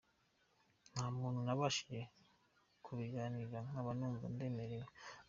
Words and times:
ntamuntu 0.93 1.39
nabashije 1.45 1.99
kubiganirira 2.85 3.59
nkaba 3.67 3.91
numva 3.97 4.25
ndemerewe. 4.33 4.91